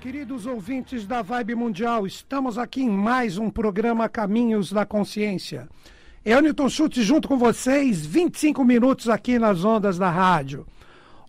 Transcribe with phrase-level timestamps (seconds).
[0.00, 2.06] queridos ouvintes da Vibe Mundial.
[2.06, 5.68] Estamos aqui em mais um programa Caminhos da Consciência.
[6.24, 10.66] Eu, Newton Schultz, junto com vocês, 25 minutos aqui nas ondas da rádio.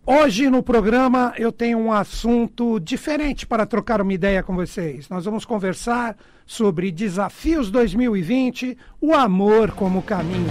[0.05, 5.09] Hoje no programa eu tenho um assunto diferente para trocar uma ideia com vocês.
[5.09, 6.15] Nós vamos conversar
[6.45, 10.47] sobre Desafios 2020, o amor como caminho.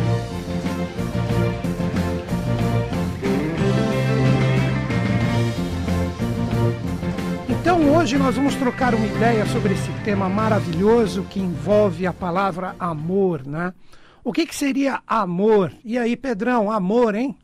[7.66, 12.76] Então hoje nós vamos trocar uma ideia sobre esse tema maravilhoso que envolve a palavra
[12.78, 13.74] amor, né?
[14.22, 15.72] O que, que seria amor?
[15.84, 17.36] E aí, Pedrão, amor, hein?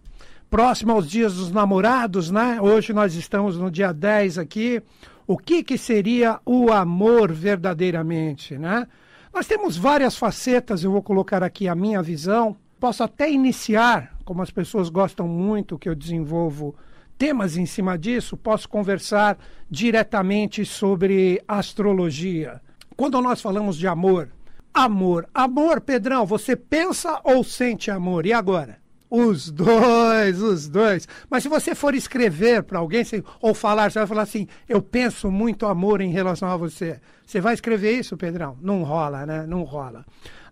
[0.48, 2.60] Próximo aos dias dos namorados, né?
[2.60, 4.80] Hoje nós estamos no dia 10 aqui.
[5.26, 8.86] O que, que seria o amor verdadeiramente, né?
[9.34, 12.56] Nós temos várias facetas, eu vou colocar aqui a minha visão.
[12.78, 16.76] Posso até iniciar, como as pessoas gostam muito que eu desenvolvo
[17.18, 19.38] temas em cima disso, posso conversar
[19.70, 22.60] diretamente sobre astrologia.
[22.96, 24.28] Quando nós falamos de amor,
[24.72, 28.26] amor, amor, Pedrão, você pensa ou sente amor?
[28.26, 28.82] E agora?
[29.14, 31.06] Os dois, os dois.
[31.28, 33.04] Mas se você for escrever para alguém
[33.42, 36.98] ou falar, você vai falar assim: eu penso muito amor em relação a você.
[37.26, 38.56] Você vai escrever isso, Pedrão?
[38.62, 39.46] Não rola, né?
[39.46, 40.04] Não rola.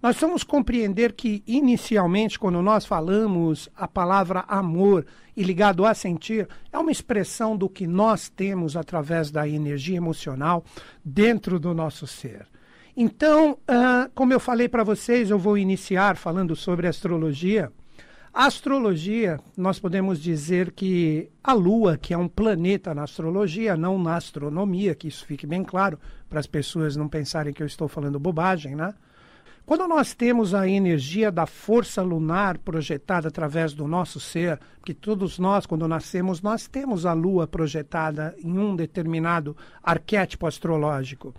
[0.02, 5.04] Nós vamos compreender que, inicialmente, quando nós falamos a palavra amor
[5.36, 10.64] e ligado a sentir, é uma expressão do que nós temos através da energia emocional
[11.04, 12.46] dentro do nosso ser.
[12.96, 17.70] Então, uh, como eu falei para vocês, eu vou iniciar falando sobre astrologia.
[18.32, 23.98] A astrologia, nós podemos dizer que a Lua, que é um planeta na astrologia, não
[23.98, 25.98] na astronomia, que isso fique bem claro,
[26.28, 28.94] para as pessoas não pensarem que eu estou falando bobagem, né?
[29.70, 35.38] Quando nós temos a energia da força lunar projetada através do nosso ser, que todos
[35.38, 41.32] nós, quando nascemos, nós temos a lua projetada em um determinado arquétipo astrológico.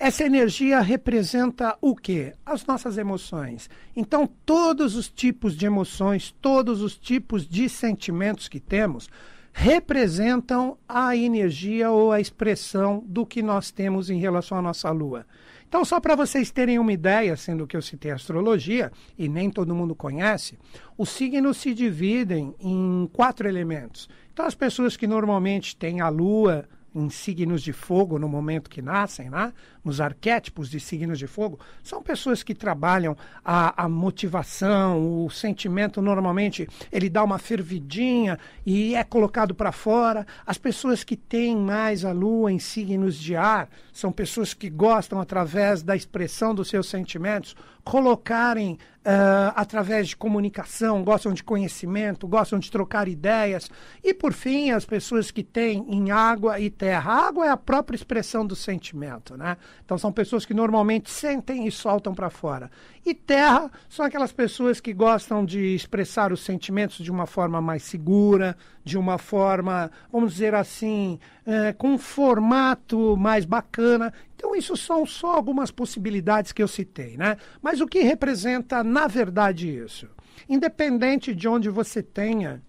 [0.00, 2.32] Essa energia representa o quê?
[2.44, 3.70] As nossas emoções.
[3.94, 9.08] Então, todos os tipos de emoções, todos os tipos de sentimentos que temos,
[9.52, 15.24] representam a energia ou a expressão do que nós temos em relação à nossa lua.
[15.68, 19.74] Então, só para vocês terem uma ideia, sendo que eu citei astrologia e nem todo
[19.74, 20.58] mundo conhece,
[20.96, 24.08] os signos se dividem em quatro elementos.
[24.32, 28.80] Então, as pessoas que normalmente têm a lua em signos de fogo no momento que
[28.80, 29.52] nascem, né?
[29.86, 36.02] Nos arquétipos de signos de fogo, são pessoas que trabalham a, a motivação, o sentimento
[36.02, 40.26] normalmente ele dá uma fervidinha e é colocado para fora.
[40.44, 45.20] As pessoas que têm mais a lua em signos de ar são pessoas que gostam,
[45.20, 47.54] através da expressão dos seus sentimentos,
[47.84, 53.70] colocarem Uh, através de comunicação, gostam de conhecimento, gostam de trocar ideias.
[54.02, 57.12] E, por fim, as pessoas que têm em água e terra.
[57.12, 59.56] A água é a própria expressão do sentimento, né?
[59.84, 62.70] Então, são pessoas que normalmente sentem e soltam para fora.
[63.04, 67.82] E terra são aquelas pessoas que gostam de expressar os sentimentos de uma forma mais
[67.82, 74.12] segura, de uma forma, vamos dizer assim, é, com um formato mais bacana.
[74.34, 77.36] Então, isso são só algumas possibilidades que eu citei, né?
[77.62, 80.08] Mas o que representa, na verdade, isso?
[80.48, 82.62] Independente de onde você tenha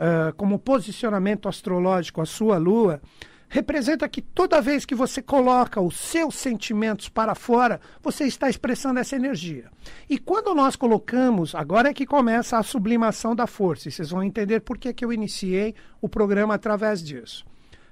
[0.00, 3.00] uh, como posicionamento astrológico a sua lua,
[3.50, 9.00] representa que toda vez que você coloca os seus sentimentos para fora, você está expressando
[9.00, 9.68] essa energia.
[10.08, 14.22] E quando nós colocamos, agora é que começa a sublimação da força, e vocês vão
[14.22, 17.44] entender por que, que eu iniciei o programa através disso.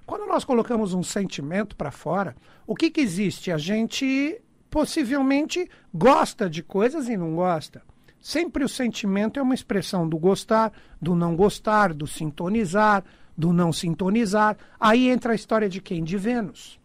[0.06, 3.50] Quando nós colocamos um sentimento para fora, o que, que existe?
[3.50, 4.40] A gente
[4.70, 7.82] possivelmente gosta de coisas e não gosta.
[8.20, 13.04] Sempre o sentimento é uma expressão do gostar, do não gostar, do sintonizar,
[13.38, 14.58] do não sintonizar.
[14.80, 16.02] Aí entra a história de quem?
[16.02, 16.80] De Vênus.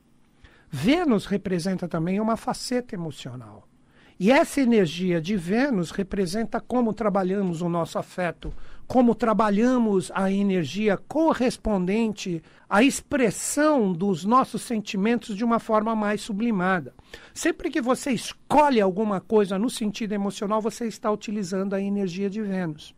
[0.69, 3.67] Vênus representa também uma faceta emocional.
[4.19, 8.53] E essa energia de Vênus representa como trabalhamos o nosso afeto,
[8.85, 16.93] como trabalhamos a energia correspondente à expressão dos nossos sentimentos de uma forma mais sublimada.
[17.33, 22.41] Sempre que você escolhe alguma coisa no sentido emocional, você está utilizando a energia de
[22.41, 22.93] Vênus.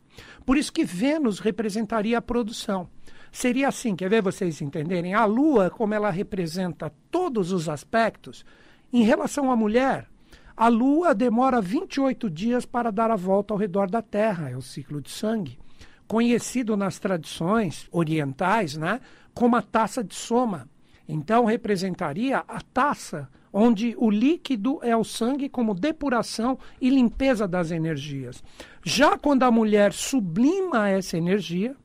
[0.45, 2.89] Por isso que Vênus representaria a produção.
[3.35, 5.13] Seria assim, quer ver vocês entenderem?
[5.13, 8.45] A Lua, como ela representa todos os aspectos,
[8.93, 10.07] em relação à mulher,
[10.55, 14.61] a Lua demora 28 dias para dar a volta ao redor da Terra, é o
[14.61, 15.59] ciclo de sangue.
[16.07, 19.01] Conhecido nas tradições orientais né,
[19.33, 20.69] como a taça de soma.
[21.05, 27.69] Então, representaria a taça onde o líquido é o sangue como depuração e limpeza das
[27.69, 28.41] energias.
[28.81, 31.75] Já quando a mulher sublima essa energia,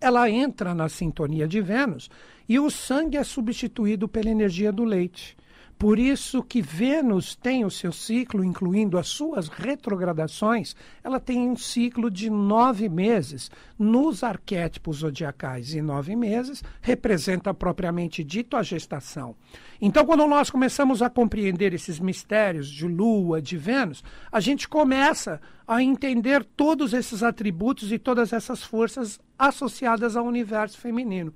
[0.00, 2.10] ela entra na sintonia de Vênus
[2.48, 5.36] e o sangue é substituído pela energia do leite.
[5.84, 11.54] Por isso que Vênus tem o seu ciclo, incluindo as suas retrogradações, ela tem um
[11.54, 15.74] ciclo de nove meses nos arquétipos zodiacais.
[15.74, 19.36] E nove meses representa propriamente dito a gestação.
[19.78, 24.02] Então, quando nós começamos a compreender esses mistérios de Lua, de Vênus,
[24.32, 25.38] a gente começa
[25.68, 31.30] a entender todos esses atributos e todas essas forças associadas ao universo feminino.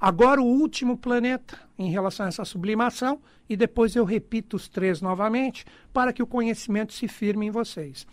[0.00, 5.00] Agora, o último planeta em relação a essa sublimação, e depois eu repito os três
[5.00, 8.06] novamente, para que o conhecimento se firme em vocês.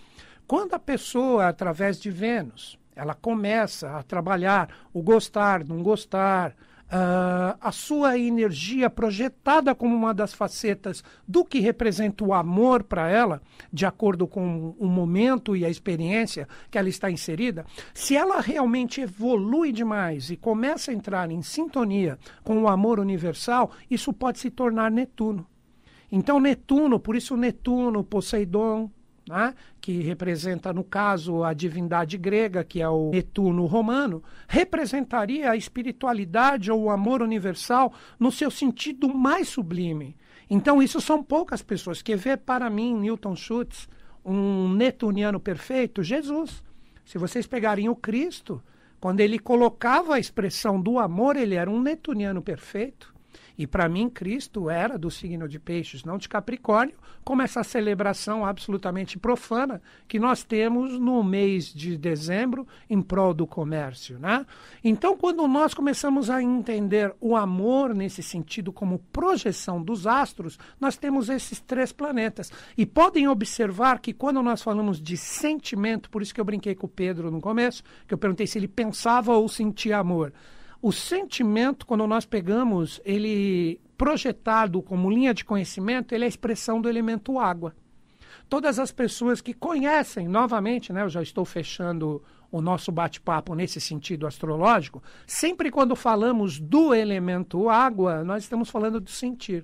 [0.47, 6.55] Quando a pessoa, através de Vênus, ela começa a trabalhar o gostar, não gostar,
[6.91, 13.09] uh, a sua energia projetada como uma das facetas do que representa o amor para
[13.09, 13.41] ela,
[13.71, 19.01] de acordo com o momento e a experiência que ela está inserida, se ela realmente
[19.01, 24.51] evolui demais e começa a entrar em sintonia com o amor universal, isso pode se
[24.51, 25.47] tornar Netuno.
[26.11, 28.91] Então, Netuno, por isso Netuno, Poseidon,
[29.27, 35.55] né, que representa, no caso, a divindade grega, que é o Netuno romano, representaria a
[35.55, 40.15] espiritualidade ou o amor universal no seu sentido mais sublime.
[40.49, 42.01] Então, isso são poucas pessoas.
[42.01, 43.87] Que vê para mim, Newton Schultz,
[44.23, 46.03] um netuniano perfeito?
[46.03, 46.63] Jesus.
[47.05, 48.61] Se vocês pegarem o Cristo,
[48.99, 53.10] quando ele colocava a expressão do amor, ele era um netuniano perfeito.
[53.57, 58.45] E para mim, Cristo era do signo de Peixes, não de Capricórnio, como essa celebração
[58.45, 64.17] absolutamente profana que nós temos no mês de dezembro em prol do comércio.
[64.19, 64.45] Né?
[64.83, 70.97] Então, quando nós começamos a entender o amor nesse sentido como projeção dos astros, nós
[70.97, 72.51] temos esses três planetas.
[72.77, 76.87] E podem observar que quando nós falamos de sentimento, por isso que eu brinquei com
[76.87, 80.33] o Pedro no começo, que eu perguntei se ele pensava ou sentia amor.
[80.81, 86.81] O sentimento, quando nós pegamos ele projetado como linha de conhecimento, ele é a expressão
[86.81, 87.75] do elemento água.
[88.49, 93.79] Todas as pessoas que conhecem, novamente, né, eu já estou fechando o nosso bate-papo nesse
[93.79, 99.63] sentido astrológico, sempre quando falamos do elemento água, nós estamos falando do sentir.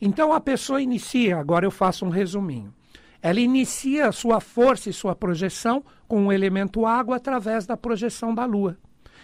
[0.00, 2.72] Então a pessoa inicia, agora eu faço um resuminho.
[3.20, 8.44] Ela inicia sua força e sua projeção com o elemento água através da projeção da
[8.44, 8.78] lua.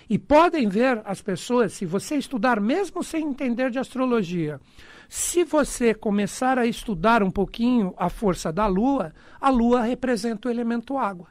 [0.08, 4.60] E podem ver as pessoas, se você estudar, mesmo sem entender de astrologia,
[5.08, 10.50] se você começar a estudar um pouquinho a força da Lua, a Lua representa o
[10.50, 11.28] elemento água.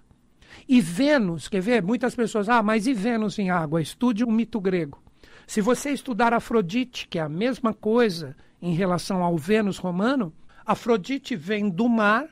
[0.68, 1.82] E Vênus, quer ver?
[1.82, 3.82] Muitas pessoas, ah, mas e Vênus em água?
[3.82, 5.02] Estude o mito grego.
[5.48, 10.34] Se você estudar Afrodite, que é a mesma coisa em relação ao Vênus romano,
[10.66, 12.28] Afrodite vem do mar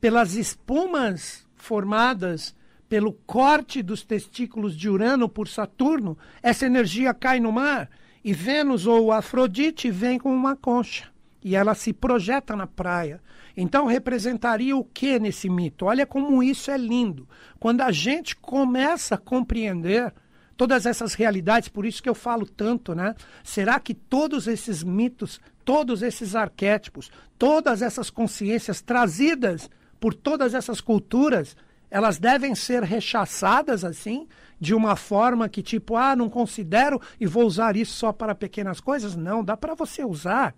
[0.00, 2.54] pelas espumas formadas
[2.92, 7.88] pelo corte dos testículos de Urano por Saturno, essa energia cai no mar
[8.22, 11.06] e Vênus ou Afrodite vem com uma concha
[11.42, 13.18] e ela se projeta na praia.
[13.56, 15.86] Então representaria o que nesse mito?
[15.86, 17.26] Olha como isso é lindo.
[17.58, 20.12] Quando a gente começa a compreender
[20.54, 23.14] todas essas realidades, por isso que eu falo tanto, né?
[23.42, 30.78] Será que todos esses mitos, todos esses arquétipos, todas essas consciências trazidas por todas essas
[30.78, 31.56] culturas
[31.92, 34.26] elas devem ser rechaçadas assim,
[34.58, 38.80] de uma forma que tipo, ah, não considero e vou usar isso só para pequenas
[38.80, 39.14] coisas?
[39.14, 40.54] Não, dá para você usar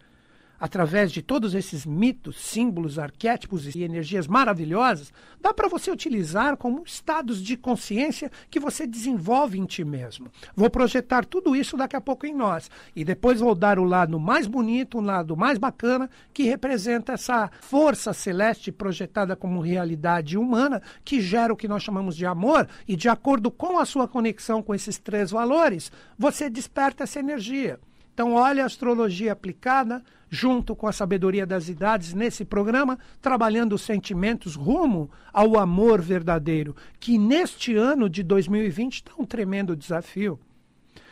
[0.58, 6.82] através de todos esses mitos, símbolos, arquétipos e energias maravilhosas, dá para você utilizar como
[6.84, 10.30] estados de consciência que você desenvolve em ti mesmo.
[10.54, 14.18] Vou projetar tudo isso daqui a pouco em nós e depois vou dar o lado
[14.18, 20.80] mais bonito, o lado mais bacana que representa essa força celeste projetada como realidade humana
[21.04, 24.62] que gera o que nós chamamos de amor e de acordo com a sua conexão
[24.62, 27.78] com esses três valores, você desperta essa energia.
[28.14, 33.83] Então, olha a astrologia aplicada junto com a sabedoria das idades nesse programa, trabalhando os
[33.83, 40.38] sentimentos rumo ao amor verdadeiro, que neste ano de 2020 está um tremendo desafio.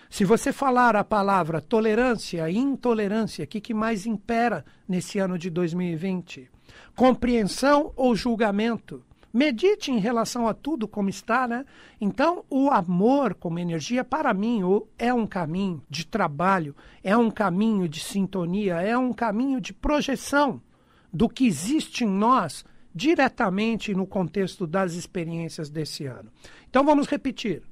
[0.09, 5.38] Se você falar a palavra tolerância e intolerância, o que, que mais impera nesse ano
[5.38, 6.50] de 2020?
[6.94, 9.02] Compreensão ou julgamento?
[9.32, 11.64] Medite em relação a tudo como está, né?
[11.98, 14.60] Então, o amor como energia, para mim,
[14.98, 20.60] é um caminho de trabalho, é um caminho de sintonia, é um caminho de projeção
[21.10, 26.30] do que existe em nós diretamente no contexto das experiências desse ano.
[26.68, 27.62] Então, vamos repetir.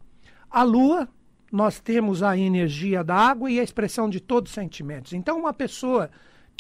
[0.51, 1.09] A lua,
[1.53, 5.13] nós temos a energia da água e a expressão de todos os sentimentos.
[5.13, 6.11] Então, uma pessoa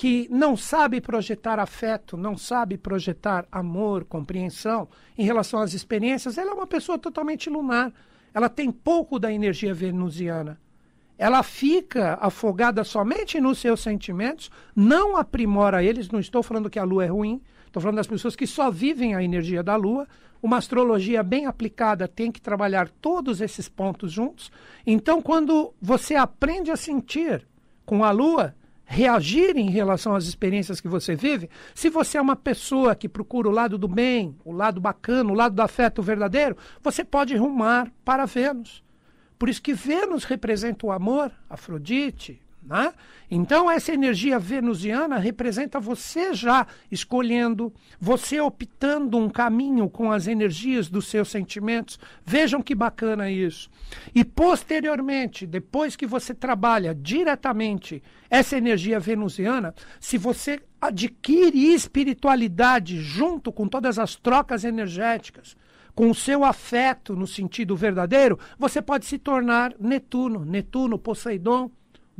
[0.00, 4.88] que não sabe projetar afeto, não sabe projetar amor, compreensão
[5.18, 7.92] em relação às experiências, ela é uma pessoa totalmente lunar.
[8.32, 10.58] Ela tem pouco da energia venusiana.
[11.18, 16.08] ela fica afogada somente nos seus sentimentos, não aprimora eles.
[16.08, 19.14] Não estou falando que a lua é ruim, estou falando das pessoas que só vivem
[19.14, 20.08] a energia da lua.
[20.42, 24.50] Uma astrologia bem aplicada tem que trabalhar todos esses pontos juntos.
[24.86, 27.46] Então, quando você aprende a sentir
[27.84, 28.54] com a lua,
[28.92, 33.48] reagir em relação às experiências que você vive, se você é uma pessoa que procura
[33.48, 37.88] o lado do bem, o lado bacana, o lado do afeto verdadeiro, você pode rumar
[38.04, 38.82] para Vênus.
[39.38, 42.42] Por isso que Vênus representa o amor, Afrodite.
[42.70, 42.94] Né?
[43.28, 50.88] Então, essa energia venusiana representa você já escolhendo, você optando um caminho com as energias
[50.88, 51.98] dos seus sentimentos.
[52.24, 53.68] Vejam que bacana isso.
[54.14, 58.00] E posteriormente, depois que você trabalha diretamente
[58.30, 65.56] essa energia venusiana, se você adquire espiritualidade junto com todas as trocas energéticas,
[65.92, 71.68] com o seu afeto no sentido verdadeiro, você pode se tornar Netuno, Netuno, Poseidon,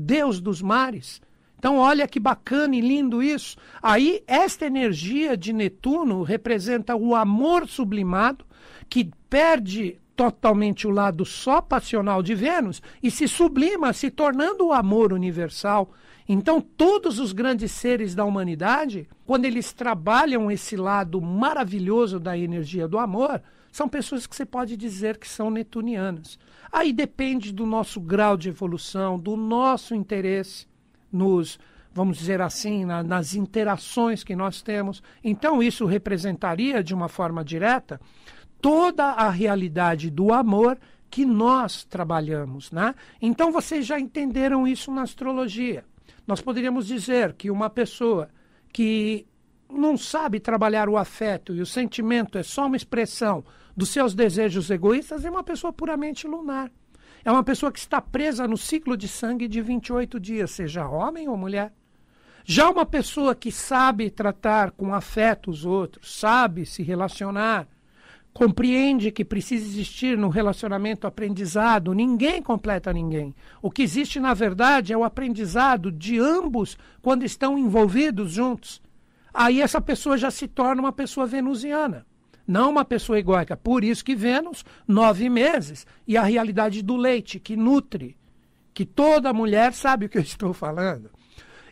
[0.01, 1.21] Deus dos mares.
[1.59, 3.59] Então, olha que bacana e lindo isso.
[3.83, 8.47] Aí, esta energia de Netuno representa o amor sublimado,
[8.89, 14.73] que perde totalmente o lado só passional de Vênus e se sublima, se tornando o
[14.73, 15.93] amor universal.
[16.27, 22.89] Então, todos os grandes seres da humanidade, quando eles trabalham esse lado maravilhoso da energia
[22.89, 26.39] do amor, são pessoas que você pode dizer que são netunianas.
[26.71, 30.67] Aí depende do nosso grau de evolução, do nosso interesse
[31.13, 31.59] nos,
[31.93, 35.03] vamos dizer assim, na, nas interações que nós temos.
[35.23, 38.01] Então, isso representaria, de uma forma direta,
[38.61, 40.79] toda a realidade do amor
[41.11, 42.71] que nós trabalhamos.
[42.71, 42.95] Né?
[43.21, 45.85] Então, vocês já entenderam isso na astrologia.
[46.27, 48.29] Nós poderíamos dizer que uma pessoa
[48.73, 49.27] que
[49.71, 53.45] não sabe trabalhar o afeto e o sentimento é só uma expressão
[53.77, 56.71] dos seus desejos egoístas, é uma pessoa puramente lunar.
[57.25, 61.29] É uma pessoa que está presa no ciclo de sangue de 28 dias, seja homem
[61.29, 61.73] ou mulher.
[62.45, 67.69] Já uma pessoa que sabe tratar com afeto os outros, sabe se relacionar,
[68.33, 73.35] compreende que precisa existir no relacionamento aprendizado, ninguém completa ninguém.
[73.61, 78.81] O que existe, na verdade, é o aprendizado de ambos quando estão envolvidos juntos
[79.33, 82.07] aí essa pessoa já se torna uma pessoa venusiana,
[82.47, 83.57] não uma pessoa egóica.
[83.57, 88.17] Por isso que Vênus, nove meses, e a realidade do leite, que nutre,
[88.75, 91.11] que toda mulher sabe o que eu estou falando.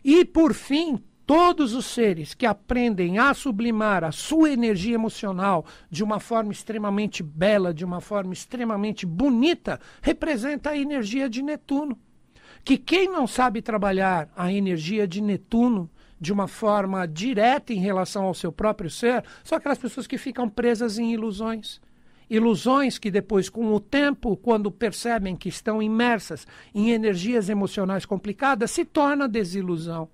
[0.05, 6.03] E, por fim, todos os seres que aprendem a sublimar a sua energia emocional de
[6.03, 11.99] uma forma extremamente bela, de uma forma extremamente bonita, representa a energia de Netuno.
[12.65, 18.25] Que quem não sabe trabalhar a energia de Netuno de uma forma direta em relação
[18.25, 21.81] ao seu próprio ser são aquelas pessoas que ficam presas em ilusões.
[22.29, 28.71] Ilusões que depois, com o tempo, quando percebem que estão imersas em energias emocionais complicadas,
[28.71, 30.09] se torna desilusão.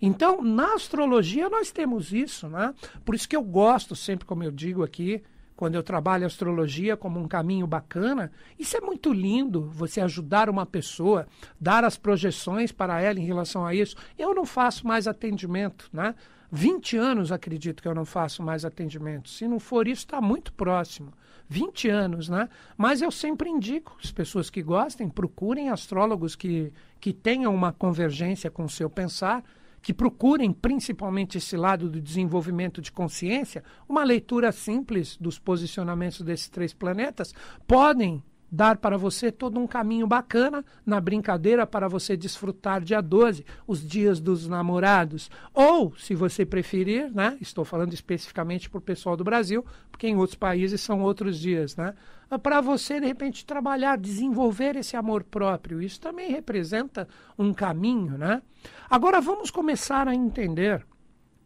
[0.00, 2.72] Então, na astrologia, nós temos isso, né?
[3.04, 5.20] Por isso que eu gosto sempre, como eu digo aqui,
[5.58, 10.64] quando eu trabalho astrologia como um caminho bacana, isso é muito lindo, você ajudar uma
[10.64, 11.26] pessoa,
[11.60, 13.96] dar as projeções para ela em relação a isso.
[14.16, 16.14] Eu não faço mais atendimento, né?
[16.52, 19.28] 20 anos acredito que eu não faço mais atendimento.
[19.28, 21.12] Se não for isso, está muito próximo.
[21.48, 22.48] 20 anos, né?
[22.76, 28.48] Mas eu sempre indico as pessoas que gostem, procurem astrólogos que, que tenham uma convergência
[28.48, 29.42] com o seu pensar
[29.80, 36.48] que procurem principalmente esse lado do desenvolvimento de consciência, uma leitura simples dos posicionamentos desses
[36.48, 37.32] três planetas,
[37.66, 43.44] podem dar para você todo um caminho bacana na brincadeira para você desfrutar dia 12,
[43.66, 45.30] os dias dos namorados.
[45.52, 50.16] Ou, se você preferir, né, estou falando especificamente para o pessoal do Brasil, porque em
[50.16, 51.94] outros países são outros dias, né?
[52.42, 55.80] Para você, de repente, trabalhar, desenvolver esse amor próprio.
[55.80, 57.08] Isso também representa
[57.38, 58.42] um caminho, né?
[58.90, 60.84] Agora vamos começar a entender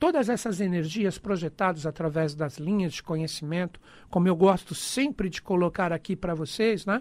[0.02, 3.78] todas essas energias projetadas através das linhas de conhecimento,
[4.10, 7.00] como eu gosto sempre de colocar aqui para vocês, né?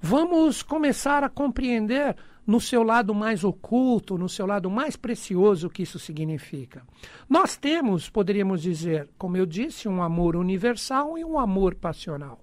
[0.00, 5.70] Vamos começar a compreender no seu lado mais oculto, no seu lado mais precioso o
[5.70, 6.82] que isso significa.
[7.28, 12.40] Nós temos, poderíamos dizer, como eu disse, um amor universal e um amor passional.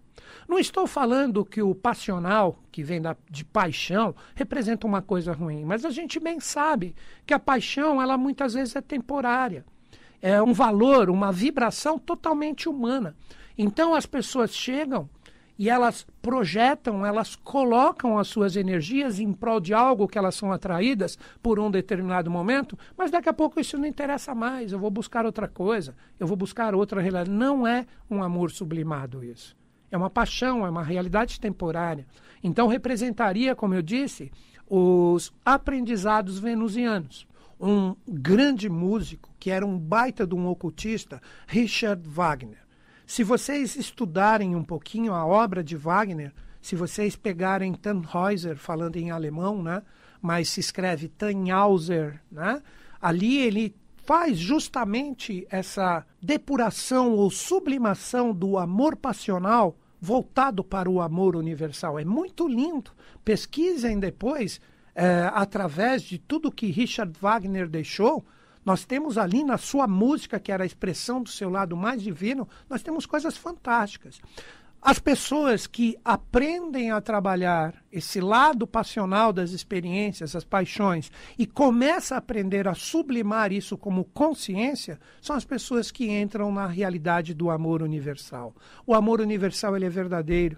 [0.47, 5.65] Não estou falando que o passional, que vem da, de paixão, representa uma coisa ruim,
[5.65, 9.65] mas a gente bem sabe que a paixão, ela muitas vezes é temporária
[10.21, 13.15] é um valor, uma vibração totalmente humana.
[13.57, 15.09] Então as pessoas chegam
[15.59, 20.51] e elas projetam, elas colocam as suas energias em prol de algo que elas são
[20.51, 24.91] atraídas por um determinado momento, mas daqui a pouco isso não interessa mais, eu vou
[24.91, 27.31] buscar outra coisa, eu vou buscar outra realidade.
[27.31, 29.55] Não é um amor sublimado isso.
[29.91, 32.05] É uma paixão, é uma realidade temporária.
[32.43, 34.31] Então representaria, como eu disse,
[34.69, 37.27] os aprendizados venusianos.
[37.59, 42.59] Um grande músico, que era um baita de um ocultista, Richard Wagner.
[43.05, 49.09] Se vocês estudarem um pouquinho a obra de Wagner, se vocês pegarem Tannhäuser, falando em
[49.09, 49.81] alemão, né?
[50.21, 52.61] mas se escreve Tannhauser, né?
[53.01, 53.73] ali ele
[54.07, 61.99] faz justamente essa depuração ou sublimação do amor passional voltado para o amor universal.
[61.99, 62.91] É muito lindo.
[63.25, 64.61] Pesquisem depois,
[64.95, 68.25] é, através de tudo que Richard Wagner deixou.
[68.63, 72.47] Nós temos ali na sua música, que era a expressão do seu lado mais divino,
[72.69, 74.21] nós temos coisas fantásticas.
[74.81, 82.15] As pessoas que aprendem a trabalhar esse lado passional das experiências, as paixões, e começam
[82.15, 87.49] a aprender a sublimar isso como consciência, são as pessoas que entram na realidade do
[87.49, 88.55] amor universal.
[88.85, 90.57] O amor universal ele é verdadeiro.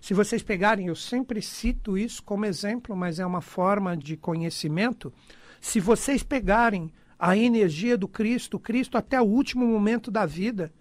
[0.00, 5.12] Se vocês pegarem, eu sempre cito isso como exemplo, mas é uma forma de conhecimento.
[5.60, 10.72] Se vocês pegarem a energia do Cristo, Cristo até o último momento da vida,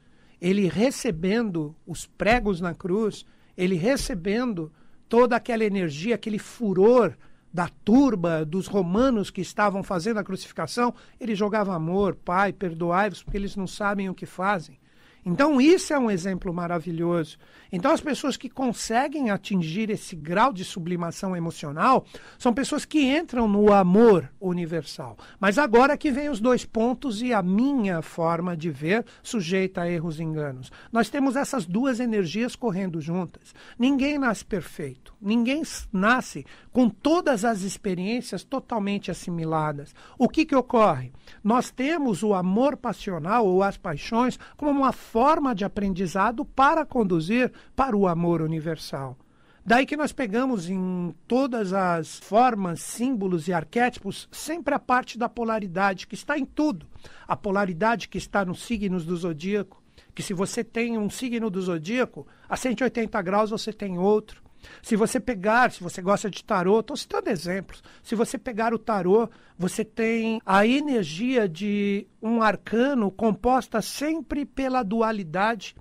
[0.46, 3.26] ele recebendo os pregos na cruz,
[3.58, 4.72] ele recebendo
[5.10, 7.18] toda aquela energia, aquele furor
[7.52, 13.38] da turba dos romanos que estavam fazendo a crucificação, ele jogava amor, Pai, perdoai-vos, porque
[13.38, 14.78] eles não sabem o que fazem.
[15.26, 17.38] Então, isso é um exemplo maravilhoso.
[17.72, 22.06] Então, as pessoas que conseguem atingir esse grau de sublimação emocional
[22.38, 25.18] são pessoas que entram no amor universal.
[25.40, 29.90] Mas agora que vem os dois pontos e a minha forma de ver sujeita a
[29.90, 30.72] erros e enganos.
[30.92, 33.56] Nós temos essas duas energias correndo juntas.
[33.80, 35.16] Ninguém nasce perfeito.
[35.20, 39.96] Ninguém nasce com todas as experiências totalmente assimiladas.
[40.20, 41.12] O que, que ocorre?
[41.44, 47.50] Nós temos o amor passional ou as paixões como uma forma de aprendizado para conduzir
[47.74, 49.18] para o amor universal.
[49.66, 55.30] Daí que nós pegamos em todas as formas, símbolos e arquétipos sempre a parte da
[55.30, 56.86] polaridade, que está em tudo.
[57.26, 59.82] A polaridade que está nos signos do zodíaco,
[60.14, 64.44] que se você tem um signo do zodíaco, a 180 graus você tem outro.
[64.82, 67.84] Se você pegar, se você gosta de tarô, estou citando exemplos.
[68.04, 74.84] Se você pegar o tarô, você tem a energia de um arcano composta sempre pela
[74.84, 75.76] dualidade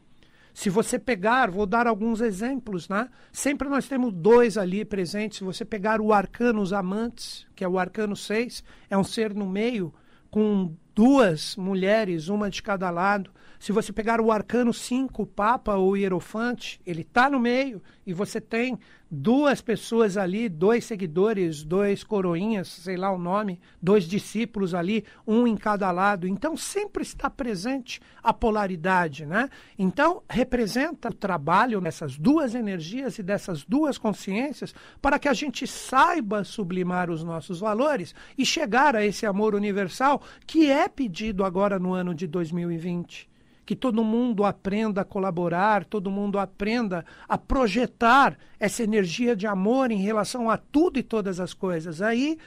[0.55, 3.09] se você pegar, vou dar alguns exemplos, né?
[3.33, 5.38] Sempre nós temos dois ali presentes.
[5.38, 9.35] Se você pegar o arcano os amantes, que é o arcano 6, é um ser
[9.35, 9.92] no meio
[10.31, 13.33] com duas mulheres, uma de cada lado.
[13.59, 17.83] Se você pegar o arcano 5, o Papa ou o Hierofante, ele está no meio
[18.07, 18.79] e você tem
[19.11, 25.47] duas pessoas ali, dois seguidores, dois coroinhas, sei lá o nome, dois discípulos ali, um
[25.47, 26.27] em cada lado.
[26.27, 29.49] Então sempre está presente a polaridade, né?
[29.79, 35.67] Então representa o trabalho dessas duas energias e dessas duas consciências para que a gente
[35.67, 41.79] saiba sublimar os nossos valores e chegar a esse amor universal que é pedido agora
[41.79, 43.34] no ano de 2020
[43.64, 49.90] que todo mundo aprenda a colaborar, todo mundo aprenda a projetar essa energia de amor
[49.90, 52.03] em relação a tudo e todas as coisas.
[52.03, 52.38] Aí,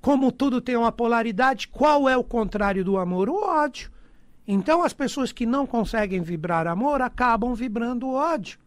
[0.00, 3.28] como tudo tem uma polaridade, qual é o contrário do amor?
[3.28, 3.90] O ódio.
[4.46, 8.58] Então, as pessoas que não conseguem vibrar amor acabam vibrando ódio.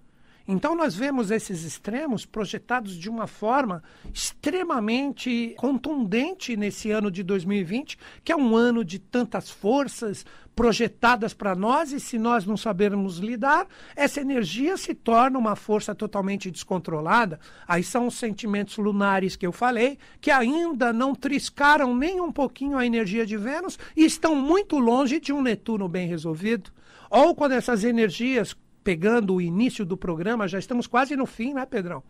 [0.52, 8.00] Então, nós vemos esses extremos projetados de uma forma extremamente contundente nesse ano de 2020,
[8.24, 13.20] que é um ano de tantas forças projetadas para nós, e se nós não sabermos
[13.20, 17.40] lidar, essa energia se torna uma força totalmente descontrolada.
[17.68, 22.76] Aí são os sentimentos lunares que eu falei, que ainda não triscaram nem um pouquinho
[22.76, 26.72] a energia de Vênus e estão muito longe de um Netuno bem resolvido.
[27.08, 31.65] Ou quando essas energias pegando o início do programa, já estamos quase no fim, né,
[31.65, 32.04] Pedrão?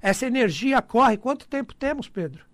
[0.00, 1.16] Essa energia corre.
[1.16, 2.44] Quanto tempo temos, Pedro?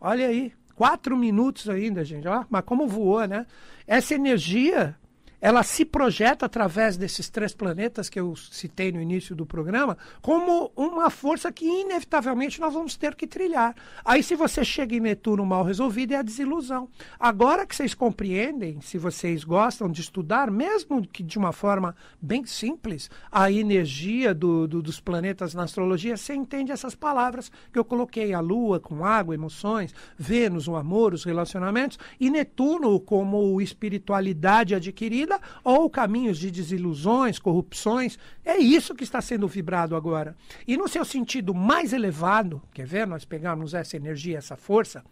[0.00, 2.28] Olha aí, quatro minutos ainda, gente.
[2.28, 3.46] Ó, mas como voou, né?
[3.86, 4.96] Essa energia
[5.40, 10.72] ela se projeta através desses três planetas que eu citei no início do programa como
[10.74, 13.74] uma força que inevitavelmente nós vamos ter que trilhar.
[14.04, 16.88] Aí se você chega em Netuno mal resolvido é a desilusão.
[17.18, 22.44] Agora que vocês compreendem, se vocês gostam de estudar, mesmo que de uma forma bem
[22.46, 27.84] simples, a energia do, do, dos planetas na astrologia, você entende essas palavras que eu
[27.84, 34.74] coloquei, a Lua com água, emoções, Vênus, o amor, os relacionamentos, e Netuno como espiritualidade
[34.74, 38.16] adquirida vida ou caminhos de desilusões, corrupções.
[38.44, 40.36] É isso que está sendo vibrado agora.
[40.66, 45.04] E no seu sentido mais elevado, quer ver, nós pegamos essa energia, essa força,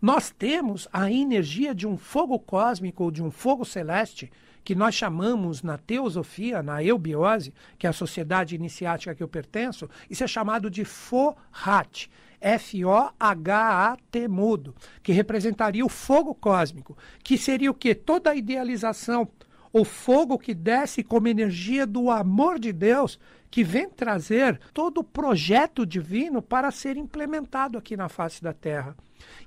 [0.00, 4.30] nós temos a energia de um fogo cósmico ou de um fogo celeste
[4.64, 9.90] que nós chamamos na teosofia, na eubiose, que é a sociedade iniciática que eu pertenço,
[10.08, 12.08] isso é chamado de Fohat.
[12.42, 17.94] F-O-H-A-T mudo, que representaria o fogo cósmico, que seria o que?
[17.94, 19.28] Toda a idealização,
[19.72, 23.18] o fogo que desce como energia do amor de Deus,
[23.50, 28.96] que vem trazer todo o projeto divino para ser implementado aqui na face da Terra.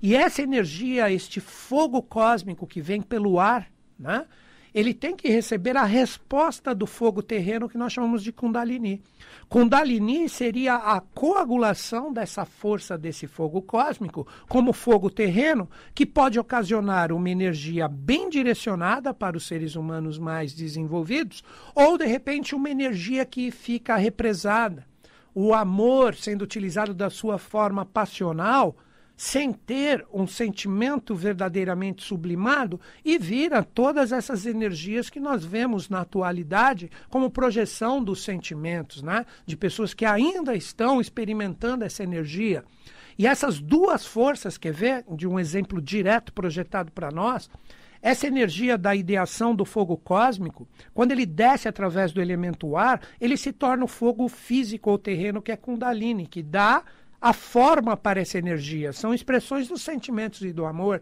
[0.02, 4.26] E essa energia, este fogo cósmico que vem pelo ar, né?
[4.76, 9.02] Ele tem que receber a resposta do fogo terreno que nós chamamos de Kundalini.
[9.48, 17.14] Kundalini seria a coagulação dessa força desse fogo cósmico, como fogo terreno, que pode ocasionar
[17.14, 21.42] uma energia bem direcionada para os seres humanos mais desenvolvidos,
[21.74, 24.86] ou de repente uma energia que fica represada.
[25.34, 28.76] O amor sendo utilizado da sua forma passional
[29.18, 36.02] sem ter um sentimento verdadeiramente sublimado e vira todas essas energias que nós vemos na
[36.02, 39.26] atualidade como projeção dos sentimentos, né?
[39.46, 42.64] de pessoas que ainda estão experimentando essa energia.
[43.18, 47.50] E essas duas forças, quer ver, de um exemplo direto projetado para nós,
[48.02, 53.36] essa energia da ideação do fogo cósmico, quando ele desce através do elemento ar, ele
[53.36, 56.84] se torna o fogo físico ou terreno que é Kundalini, que dá
[57.26, 61.02] a forma para essa energia, são expressões dos sentimentos e do amor.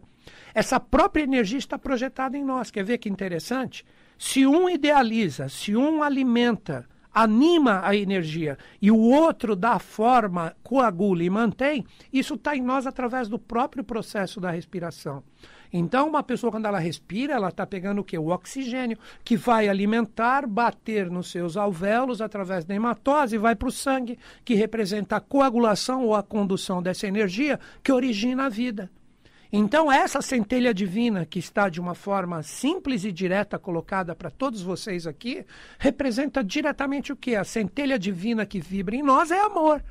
[0.53, 2.71] Essa própria energia está projetada em nós.
[2.71, 3.83] Quer ver que interessante?
[4.17, 11.23] Se um idealiza, se um alimenta, anima a energia e o outro dá forma, coagula
[11.23, 15.23] e mantém, isso está em nós através do próprio processo da respiração.
[15.76, 18.15] Então, uma pessoa, quando ela respira, ela está pegando o quê?
[18.15, 23.67] O oxigênio, que vai alimentar, bater nos seus alvéolos através da hematose e vai para
[23.67, 28.91] o sangue, que representa a coagulação ou a condução dessa energia que origina a vida.
[29.56, 34.63] Então, essa centelha divina, que está de uma forma simples e direta colocada para todos
[34.63, 35.46] vocês aqui,
[35.78, 37.36] representa diretamente o que?
[37.36, 39.84] A centelha divina que vibra em nós é amor.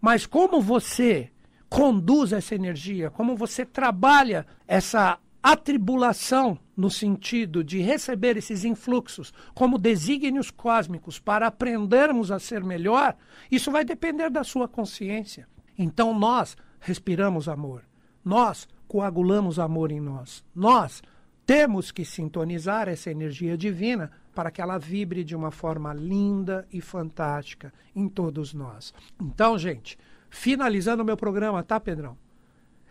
[0.00, 1.28] Mas como você
[1.68, 9.76] conduz essa energia, como você trabalha essa atribulação no sentido de receber esses influxos como
[9.76, 13.16] desígnios cósmicos para aprendermos a ser melhor,
[13.50, 15.48] isso vai depender da sua consciência.
[15.76, 17.82] Então nós respiramos amor,
[18.24, 21.00] nós coagulamos amor em nós, nós
[21.46, 26.80] temos que sintonizar essa energia divina para que ela vibre de uma forma linda e
[26.80, 28.92] fantástica em todos nós.
[29.22, 29.96] Então, gente,
[30.28, 32.18] finalizando o meu programa, tá, Pedrão?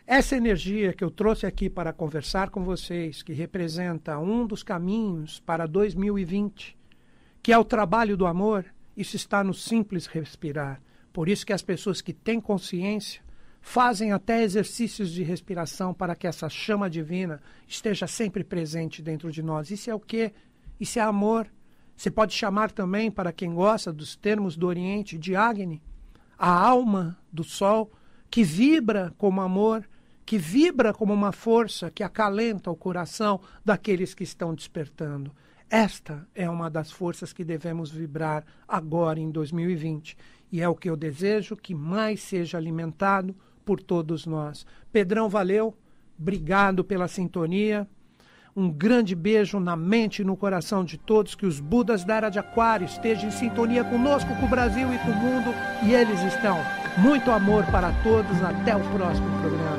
[0.07, 5.41] Essa energia que eu trouxe aqui para conversar com vocês, que representa um dos caminhos
[5.41, 6.77] para 2020,
[7.43, 8.63] que é o trabalho do amor,
[8.95, 10.81] isso está no simples respirar.
[11.11, 13.21] Por isso que as pessoas que têm consciência
[13.61, 19.41] fazem até exercícios de respiração para que essa chama divina esteja sempre presente dentro de
[19.41, 19.71] nós.
[19.71, 20.33] Isso é o quê?
[20.79, 21.47] Isso é amor.
[21.95, 25.81] Você pode chamar também, para quem gosta dos termos do Oriente, de Agni,
[26.37, 27.91] a alma do sol,
[28.31, 29.87] que vibra como amor,
[30.25, 35.35] que vibra como uma força que acalenta o coração daqueles que estão despertando.
[35.69, 40.17] Esta é uma das forças que devemos vibrar agora em 2020
[40.51, 43.35] e é o que eu desejo que mais seja alimentado
[43.69, 44.65] por todos nós.
[44.91, 45.77] Pedrão, valeu,
[46.19, 47.87] obrigado pela sintonia.
[48.55, 51.35] Um grande beijo na mente e no coração de todos.
[51.35, 54.97] Que os Budas da Era de Aquário estejam em sintonia conosco, com o Brasil e
[54.97, 55.53] com o mundo.
[55.85, 56.57] E eles estão.
[56.97, 58.41] Muito amor para todos.
[58.41, 59.77] Até o próximo programa.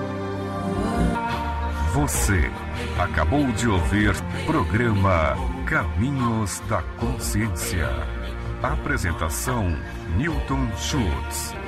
[1.92, 2.48] Você
[2.96, 4.14] acabou de ouvir
[4.46, 5.34] programa
[5.66, 7.88] Caminhos da Consciência.
[8.62, 9.66] Apresentação:
[10.16, 11.59] Newton Schultz.